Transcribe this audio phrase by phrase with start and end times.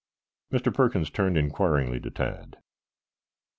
[0.51, 0.73] Mr.
[0.73, 2.57] Perkins turned inquiringly to Tad.